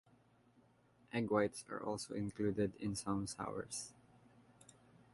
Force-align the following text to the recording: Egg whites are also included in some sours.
Egg 1.13 1.29
whites 1.29 1.63
are 1.69 1.79
also 1.79 2.15
included 2.15 2.73
in 2.79 2.95
some 2.95 3.27
sours. 3.27 3.93